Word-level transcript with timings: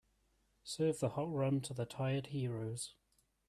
Serve 0.63 0.99
the 0.99 1.09
hot 1.09 1.31
rum 1.31 1.61
to 1.61 1.75
the 1.75 1.85
tired 1.85 2.25
heroes. 2.25 2.95